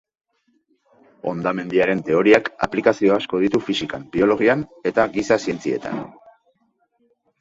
[1.31, 6.01] Hondamendiaren teoriak aplikazio asko ditu fisikan, biologian eta giza zientzietan.